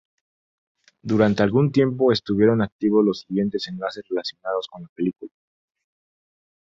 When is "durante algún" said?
1.03-1.71